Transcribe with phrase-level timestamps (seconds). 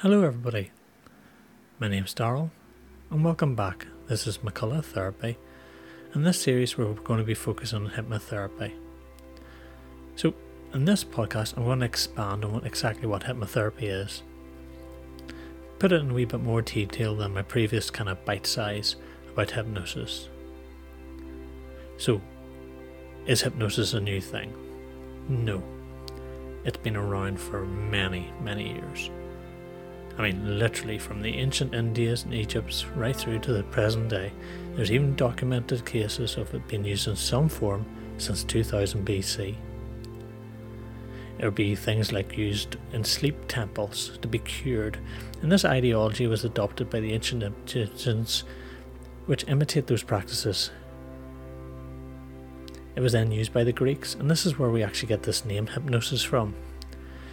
[0.00, 0.72] Hello, everybody.
[1.80, 2.50] My name's Daryl,
[3.10, 3.86] and welcome back.
[4.08, 5.38] This is McCullagh Therapy,
[6.12, 8.74] and this series we're going to be focusing on hypnotherapy.
[10.14, 10.34] So,
[10.74, 14.22] in this podcast, I'm going to expand on exactly what hypnotherapy is.
[15.78, 18.96] Put it in a wee bit more detail than my previous kind of bite size
[19.32, 20.28] about hypnosis.
[21.96, 22.20] So,
[23.26, 24.52] is hypnosis a new thing?
[25.26, 25.62] No.
[26.66, 29.08] It's been around for many, many years.
[30.18, 34.32] I mean, literally from the ancient Indias and Egypts right through to the present day.
[34.74, 37.84] There's even documented cases of it being used in some form
[38.16, 39.56] since 2000 BC.
[41.38, 44.98] It would be things like used in sleep temples to be cured,
[45.42, 48.44] and this ideology was adopted by the ancient Egyptians,
[49.26, 50.70] which imitate those practices.
[52.94, 55.44] It was then used by the Greeks, and this is where we actually get this
[55.44, 56.54] name hypnosis from.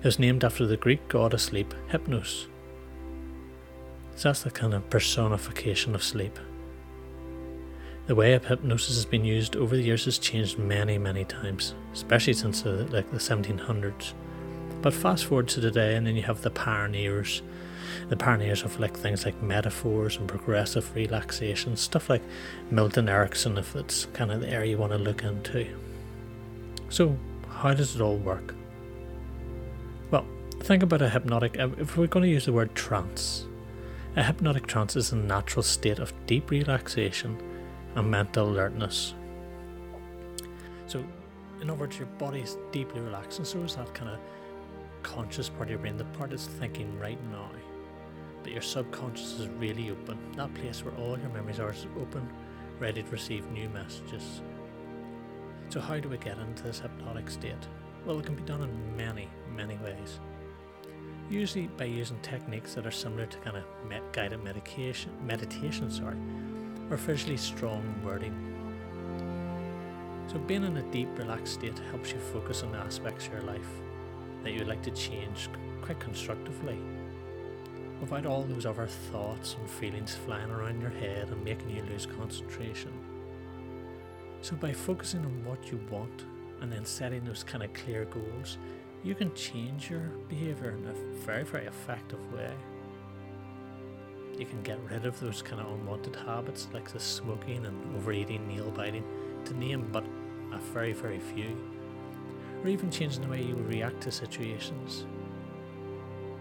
[0.00, 2.46] It was named after the Greek god of sleep, Hypnos.
[4.16, 6.38] So that's the kind of personification of sleep.
[8.06, 11.74] The way of hypnosis has been used over the years has changed many, many times,
[11.94, 14.12] especially since the, like the 1700s.
[14.82, 17.40] But fast forward to today, and then you have the pioneers,
[18.10, 22.22] the pioneers of like things like metaphors and progressive relaxation, stuff like
[22.70, 25.66] Milton Erickson, if that's kind of the area you want to look into.
[26.90, 27.16] So,
[27.48, 28.54] how does it all work?
[30.10, 30.26] Well,
[30.60, 31.56] think about a hypnotic.
[31.56, 33.46] If we're going to use the word trance,
[34.16, 37.36] a hypnotic trance is a natural state of deep relaxation
[37.96, 39.14] and mental alertness.
[40.86, 41.04] So,
[41.60, 44.20] in other words, your body is deeply relaxed, and so is that kind of
[45.02, 47.50] conscious part of your brain, the part that's thinking right now.
[48.42, 50.18] But your subconscious is really open.
[50.36, 52.28] That place where all your memories are is open,
[52.78, 54.42] ready to receive new messages.
[55.70, 57.66] So, how do we get into this hypnotic state?
[58.06, 60.20] Well, it can be done in many, many ways.
[61.30, 63.64] Usually by using techniques that are similar to kind of
[64.12, 66.16] guided medication, meditation, sorry,
[66.90, 68.34] or visually strong wording.
[70.26, 73.42] So, being in a deep, relaxed state helps you focus on the aspects of your
[73.42, 73.68] life
[74.42, 75.48] that you'd like to change
[75.80, 76.78] quite constructively,
[78.00, 82.06] without all those other thoughts and feelings flying around your head and making you lose
[82.06, 82.92] concentration.
[84.42, 86.24] So, by focusing on what you want
[86.60, 88.58] and then setting those kind of clear goals,
[89.04, 90.94] you can change your behavior in a
[91.26, 92.50] very, very effective way.
[94.38, 98.48] You can get rid of those kind of unwanted habits like the smoking and overeating,
[98.48, 99.04] nail biting,
[99.44, 100.04] to name but
[100.52, 101.54] a very, very few.
[102.62, 105.04] Or even changing the way you react to situations.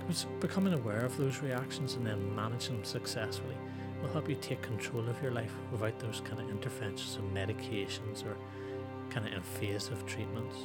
[0.00, 3.56] Because becoming aware of those reactions and then managing them successfully
[4.00, 8.24] will help you take control of your life without those kind of interventions and medications
[8.24, 8.34] or
[9.10, 10.56] kind of invasive treatments.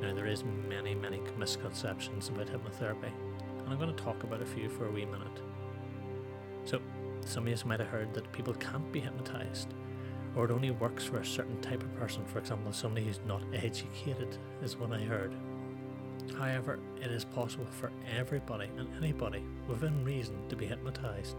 [0.00, 3.12] Now there is many, many misconceptions about hypnotherapy
[3.70, 5.40] and I'm going to talk about a few for a wee minute.
[6.64, 6.80] So,
[7.24, 9.68] some of you might have heard that people can't be hypnotized,
[10.34, 13.42] or it only works for a certain type of person, for example, somebody who's not
[13.54, 15.32] educated, is what I heard.
[16.36, 21.36] However, it is possible for everybody and anybody within reason to be hypnotized.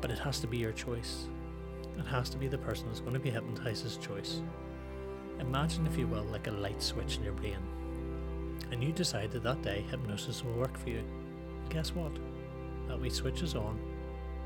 [0.00, 1.26] But it has to be your choice.
[1.98, 4.40] It has to be the person that's going to be hypnotized's choice.
[5.40, 7.58] Imagine, if you will, like a light switch in your brain
[8.70, 11.02] and you decide that that day hypnosis will work for you,
[11.68, 12.12] guess what?
[12.88, 13.78] That we switches on,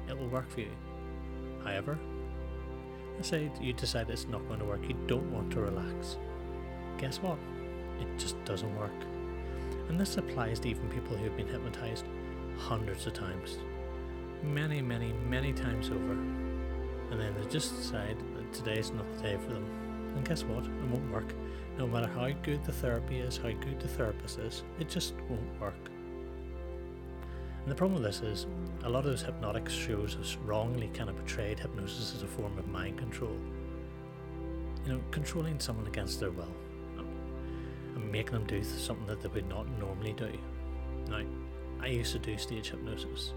[0.09, 0.71] it will work for you.
[1.65, 1.99] However,
[3.17, 6.19] let's say you decide it's not going to work, you don't want to relax.
[6.99, 7.39] Guess what?
[8.01, 8.93] It just doesn't work.
[9.89, 12.05] And this applies to even people who've been hypnotized
[12.59, 13.59] hundreds of times.
[14.43, 16.13] Many, many, many times over.
[17.11, 19.88] And then they just decide that today is not the day for them.
[20.19, 20.65] And guess what?
[20.65, 21.33] It won't work
[21.79, 25.61] no matter how good the therapy is, how good the therapist is, it just won't
[25.61, 25.91] work.
[27.63, 28.47] And the problem with this is
[28.83, 32.59] a lot of those hypnotic shows have wrongly kind of portrayed hypnosis as a form
[32.59, 33.37] of mind control.
[34.85, 36.53] You know, controlling someone against their will
[37.95, 40.33] and making them do something that they would not normally do.
[41.09, 41.23] Now,
[41.81, 43.35] I used to do stage hypnosis.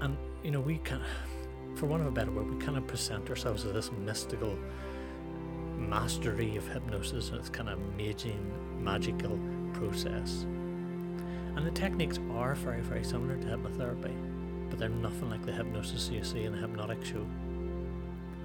[0.00, 2.86] And, you know, we kind of, for want of a better word, we kind of
[2.88, 4.58] present ourselves as this mystical
[5.92, 8.50] mastery of hypnosis and its kind of amazing
[8.82, 9.38] magical
[9.74, 10.44] process.
[11.54, 14.14] And the techniques are very, very similar to hypnotherapy,
[14.70, 17.26] but they're nothing like the hypnosis you see in a hypnotic show.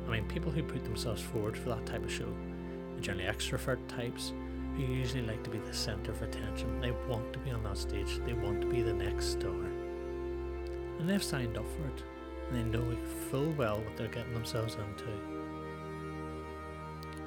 [0.06, 3.80] I mean, people who put themselves forward for that type of show are generally extrovert
[3.88, 4.34] types
[4.76, 6.82] who usually like to be the centre of attention.
[6.82, 9.64] They want to be on that stage, they want to be the next star.
[11.00, 12.04] And they've signed up for it,
[12.50, 12.98] and they know
[13.32, 15.37] full well what they're getting themselves into.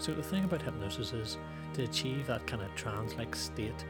[0.00, 1.36] So the thing about hypnosis is
[1.74, 3.84] to achieve that kind of trance-like state,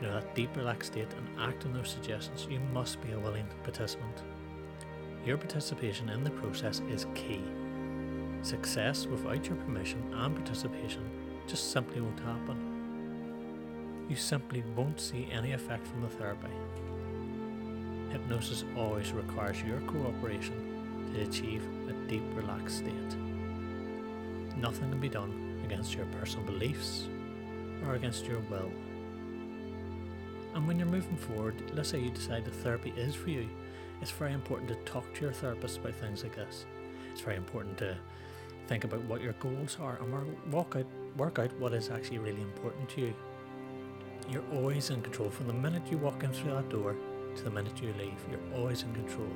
[0.00, 3.18] you know, that deep relaxed state and act on those suggestions, you must be a
[3.18, 4.22] willing participant.
[5.26, 7.42] Your participation in the process is key.
[8.40, 11.02] Success without your permission and participation
[11.46, 14.06] just simply won't happen.
[14.08, 16.48] You simply won't see any effect from the therapy.
[18.10, 23.16] Hypnosis always requires your cooperation to achieve a deep relaxed state.
[24.56, 27.06] Nothing can be done against your personal beliefs
[27.86, 28.70] or against your will.
[30.54, 33.48] And when you're moving forward, let's say you decide that therapy is for you,
[34.02, 36.66] it's very important to talk to your therapist about things like this.
[37.12, 37.96] It's very important to
[38.66, 40.86] think about what your goals are and work out,
[41.16, 43.14] work out what is actually really important to you.
[44.28, 46.96] You're always in control from the minute you walk in through that door
[47.36, 48.18] to the minute you leave.
[48.28, 49.28] You're always in control.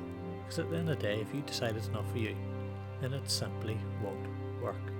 [0.43, 2.35] Because at the end of the day, if you decide it's not for you,
[2.99, 4.27] then it simply won't
[4.61, 4.94] work.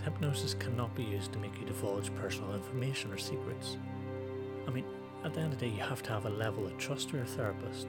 [0.00, 3.76] Hypnosis cannot be used to make you divulge personal information or secrets.
[4.66, 4.84] I mean,
[5.24, 7.14] at the end of the day, you have to have a level of trust with
[7.14, 7.88] your therapist.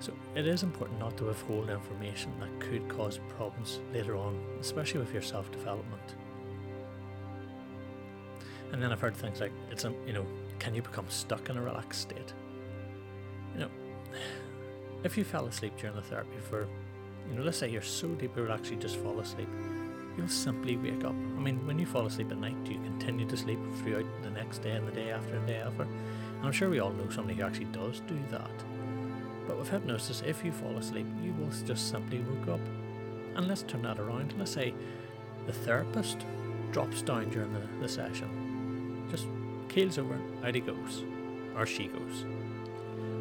[0.00, 5.00] So it is important not to withhold information that could cause problems later on, especially
[5.00, 6.14] with your self development.
[8.72, 10.26] And then I've heard things like, it's a, you know,
[10.58, 12.34] can you become stuck in a relaxed state?
[13.54, 13.70] You know,
[15.04, 16.68] if you fell asleep during the therapy for,
[17.30, 19.48] you know, let's say you're so relaxed you just fall asleep,
[20.16, 21.14] you'll simply wake up.
[21.36, 24.58] I mean, when you fall asleep at night, you continue to sleep throughout the next
[24.58, 25.82] day and the day after and the day after?
[25.82, 28.50] And I'm sure we all know somebody who actually does do that.
[29.46, 32.60] But with hypnosis, if you fall asleep, you will just simply wake up.
[33.36, 34.34] And let's turn that around.
[34.38, 34.74] Let's say
[35.46, 36.18] the therapist
[36.72, 39.26] drops down during the, the session, just
[39.68, 41.04] keels over, out he goes,
[41.56, 42.24] or she goes.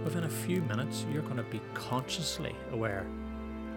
[0.04, 3.06] Within a few minutes, you're going to be consciously aware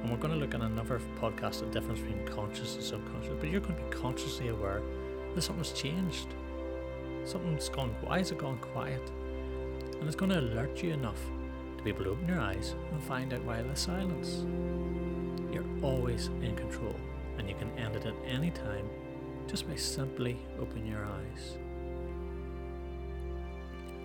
[0.00, 3.34] and we're going to look at another podcast, the difference between conscious and subconscious.
[3.40, 4.82] But you're going to be consciously aware
[5.34, 6.28] that something's changed.
[7.24, 7.94] Something's gone.
[8.00, 9.02] Why has it gone quiet?
[9.98, 11.20] And it's going to alert you enough
[11.76, 14.44] to be able to open your eyes and find out why the silence.
[15.52, 16.94] You're always in control,
[17.38, 18.88] and you can end it at any time
[19.46, 21.58] just by simply opening your eyes.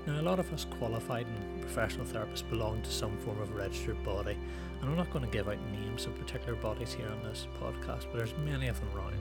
[0.06, 4.04] Now, a lot of us qualified and professional therapists belong to some form of registered
[4.04, 4.38] body,
[4.82, 8.08] and I'm not going to give out names of particular bodies here on this podcast,
[8.12, 9.16] but there's many of them around.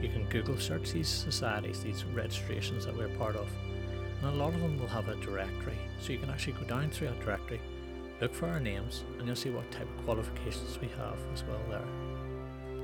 [0.00, 3.48] You can Google search these societies, these registrations that we're part of,
[4.22, 6.90] and a lot of them will have a directory, so you can actually go down
[6.90, 7.60] through that directory,
[8.20, 11.60] look for our names, and you'll see what type of qualifications we have as well
[11.68, 11.84] there.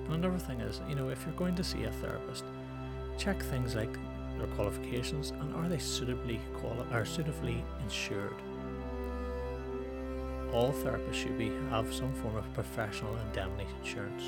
[0.06, 2.44] And another thing is, you know, if you're going to see a therapist,
[3.16, 3.96] check things like
[4.38, 8.34] their qualifications and are they suitably quali- or suitably insured.
[10.52, 14.24] All therapists should be have some form of professional indemnity insurance.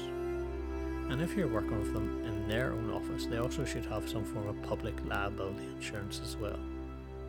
[1.11, 4.25] And if you're working with them in their own office, they also should have some
[4.25, 6.59] form of public liability insurance as well.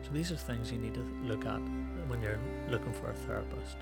[0.02, 1.60] So these are things you need to look at
[2.08, 3.76] when you're looking for a therapist.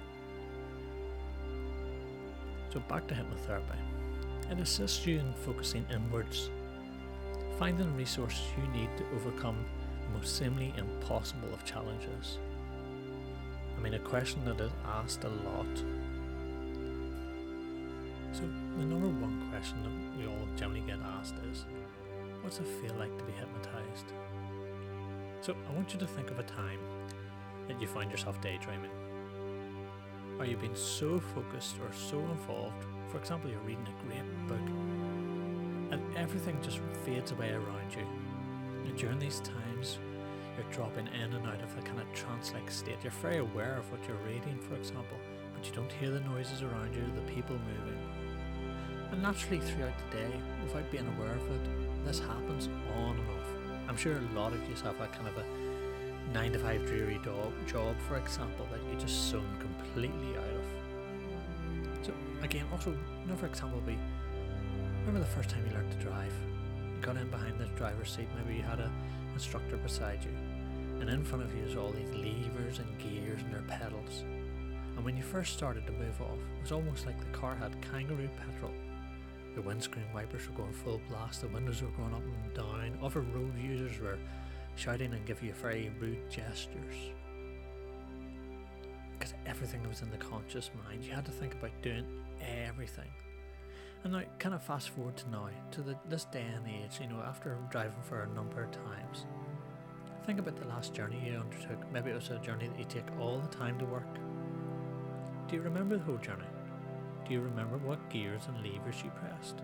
[2.72, 3.78] So back to hypnotherapy.
[4.50, 6.50] It assists you in focusing inwards
[7.58, 9.56] finding the resources you need to overcome
[10.02, 12.38] the most seemingly impossible of challenges.
[13.76, 15.66] I mean, a question that is asked a lot.
[18.32, 18.42] So,
[18.76, 21.64] the number one question that we all generally get asked is
[22.42, 24.12] What's it feel like to be hypnotized?
[25.40, 26.78] So, I want you to think of a time
[27.66, 28.90] that you find yourself daydreaming.
[30.38, 32.84] Are you being so focused or so involved?
[33.08, 34.87] For example, you're reading a great book
[36.28, 38.06] everything just fades away around you.
[38.84, 39.98] And during these times,
[40.54, 42.98] you're dropping in and out of a kind of trance like state.
[43.02, 45.16] You're very aware of what you're reading, for example,
[45.54, 47.98] but you don't hear the noises around you, the people moving.
[49.10, 50.30] And naturally, throughout the day,
[50.62, 52.68] without being aware of it, this happens
[52.98, 53.48] on and off.
[53.88, 57.18] I'm sure a lot of you have a kind of a nine to five dreary
[57.66, 62.04] job, for example, that you just zone completely out of.
[62.04, 62.94] So, again, also,
[63.24, 63.98] another example would be
[65.08, 66.34] Remember the first time you learned to drive?
[66.94, 68.92] You got in behind the driver's seat, maybe you had an
[69.32, 70.30] instructor beside you,
[71.00, 74.22] and in front of you was all these levers and gears and their pedals.
[74.94, 77.80] And when you first started to move off, it was almost like the car had
[77.80, 78.74] kangaroo petrol.
[79.54, 83.20] The windscreen wipers were going full blast, the windows were going up and down, other
[83.20, 84.18] road users were
[84.76, 87.14] shouting and giving you very rude gestures.
[89.18, 91.02] Because everything was in the conscious mind.
[91.02, 92.04] You had to think about doing
[92.42, 93.08] everything.
[94.04, 97.08] And now, kind of fast forward to now, to the, this day and age, you
[97.08, 99.26] know, after driving for a number of times,
[100.24, 101.90] think about the last journey you undertook.
[101.92, 104.14] Maybe it was a journey that you take all the time to work.
[105.48, 106.44] Do you remember the whole journey?
[107.26, 109.58] Do you remember what gears and levers you pressed?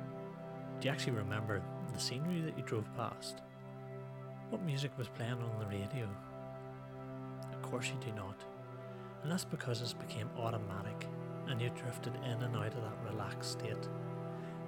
[0.81, 1.63] Do you actually remember
[1.93, 3.41] the scenery that you drove past?
[4.55, 6.09] what music was playing on the radio?
[7.53, 8.37] Of course you do not.
[9.23, 11.09] And that's because it became automatic
[11.49, 13.89] and you drifted in and out of that relaxed state.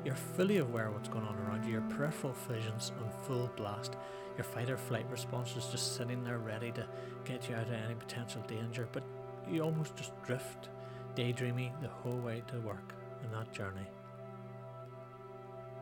[0.07, 3.97] You're fully aware of what's going on around you, your peripheral vision's on full blast,
[4.37, 6.87] your fight or flight response is just sitting there ready to
[7.25, 9.03] get you out of any potential danger, but
[9.51, 10.69] you almost just drift,
[11.17, 12.95] daydreaming the whole way to work
[13.25, 13.89] in that journey.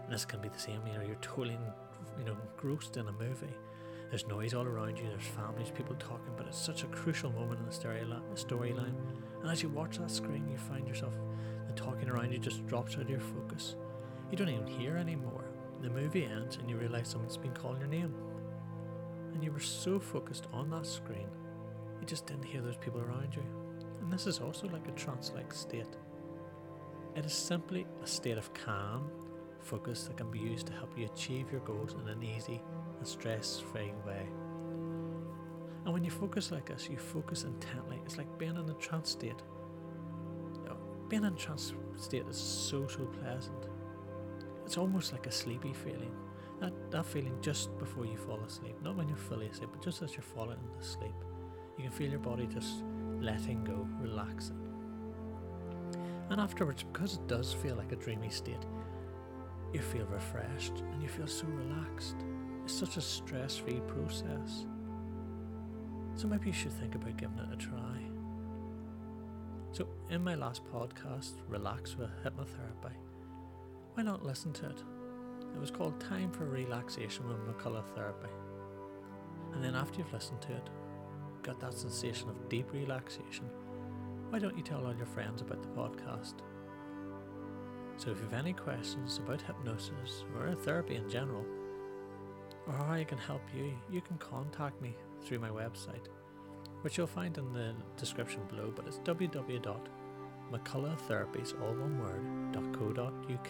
[0.05, 1.59] And this can be the same, know, you're totally,
[2.19, 3.55] you know, engrossed in a movie.
[4.09, 7.61] There's noise all around you, there's families, people talking, but it's such a crucial moment
[7.61, 8.95] in the storyline.
[9.43, 11.13] And as you watch that screen, you find yourself,
[11.67, 13.77] the talking around you just drops out of your focus.
[14.35, 15.45] You don't even hear anymore.
[15.81, 18.13] The movie ends and you realise someone's been calling your name.
[19.33, 21.29] And you were so focused on that screen,
[22.01, 23.45] you just didn't hear those people around you.
[24.01, 25.87] And this is also like a trance like state.
[27.15, 29.09] It is simply a state of calm
[29.61, 32.61] focus that can be used to help you achieve your goals in an easy
[32.99, 34.27] and stress free way.
[35.85, 38.01] And when you focus like this, you focus intently.
[38.05, 39.45] It's like being in a trance state.
[40.69, 40.77] Oh,
[41.09, 43.69] being in a trance state is so, so pleasant.
[44.65, 46.13] It's almost like a sleepy feeling.
[46.61, 48.77] That, that feeling just before you fall asleep.
[48.83, 51.15] Not when you're fully asleep, but just as you're falling into sleep.
[51.77, 52.83] You can feel your body just
[53.21, 54.61] letting go, relaxing.
[56.31, 58.65] And afterwards, because it does feel like a dreamy state,
[59.73, 62.17] you feel refreshed and you feel so relaxed.
[62.65, 64.67] It's such a stress free process.
[66.17, 68.01] So maybe you should think about giving it a try.
[69.73, 72.95] So, in my last podcast, Relax with Hypnotherapy,
[73.95, 74.83] why not listen to it?
[75.55, 78.31] It was called Time for Relaxation with McCullagh Therapy.
[79.53, 80.69] And then after you've listened to it,
[81.45, 83.49] got that sensation of deep relaxation,
[84.31, 86.35] why don't you tell all your friends about the podcast?
[87.97, 91.47] So if you have any questions about hypnosis or therapy in general,
[92.67, 96.09] or how I can help you, you can contact me through my website,
[96.83, 102.25] which you'll find in the description below, but it's www.mccullaghtherapies, all one word,
[102.75, 103.49] .co.uk.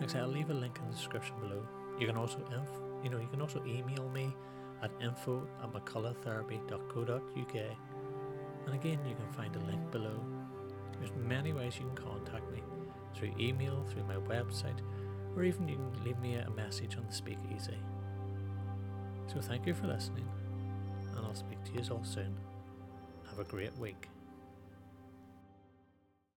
[0.00, 1.66] Like I I'll leave a link in the description below.
[1.98, 4.34] You can also, inf- you know, you can also email me
[4.82, 7.56] at info at mccullaghtherapy.co.uk.
[8.66, 10.20] And again, you can find a link below.
[10.98, 12.62] There's many ways you can contact me
[13.14, 14.80] through email, through my website,
[15.36, 17.74] or even you can leave me a message on the SpeakPipe.
[19.32, 20.28] So thank you for listening,
[21.16, 22.34] and I'll speak to you all soon.
[23.28, 24.08] Have a great week.